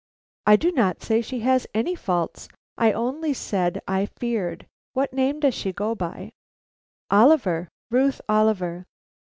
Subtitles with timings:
[0.47, 4.65] "I do not say she has any faults; I only said I feared.
[4.93, 6.31] What name does she go by?"
[7.11, 8.85] "Oliver; Ruth Oliver."